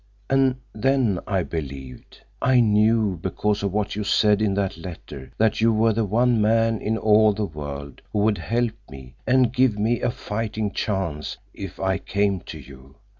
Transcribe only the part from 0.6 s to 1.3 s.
then